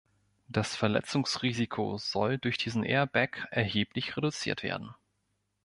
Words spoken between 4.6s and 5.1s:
werden.